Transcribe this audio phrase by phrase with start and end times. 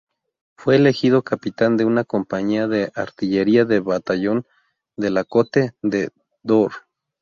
[0.57, 4.47] Fue elegido capitán de una compañía de artillera del Batallón
[4.97, 5.73] de la Côte
[6.41, 6.71] d'Or.